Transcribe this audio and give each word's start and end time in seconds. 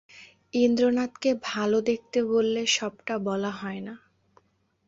ইন্দ্রনাথকে 0.53 1.31
ভালো 1.43 1.77
দেখতে 1.81 2.19
বললে 2.25 2.61
সবটা 2.67 3.15
বলা 3.19 3.51
হয় 3.51 3.81
না। 3.81 3.93